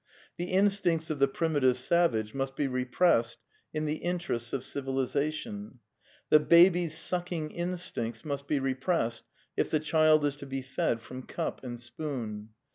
[0.37, 3.37] The instincts of the primitive savage must be repressed
[3.71, 5.77] in the interests of civilization.
[6.31, 9.25] The f baby's sucking instincts must be repressed
[9.55, 12.49] if the child is to be fed from cup and spoon.